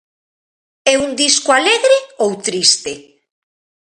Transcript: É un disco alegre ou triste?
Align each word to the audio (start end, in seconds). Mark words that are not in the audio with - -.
É 0.91 0.95
un 1.05 1.09
disco 1.23 1.49
alegre 1.59 1.97
ou 2.23 2.31
triste? 2.47 2.93